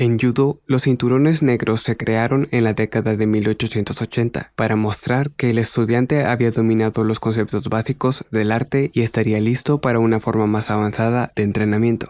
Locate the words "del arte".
8.30-8.92